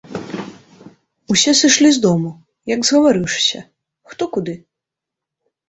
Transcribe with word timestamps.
Усе 1.33 1.51
сышлі 1.61 1.89
з 1.99 2.01
дому, 2.07 2.31
як 2.75 2.81
згаварыўшыся, 2.89 3.59
хто 4.11 4.23
куды. 4.35 4.59